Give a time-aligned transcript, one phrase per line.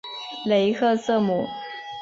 [0.45, 1.45] 雷克瑟姆。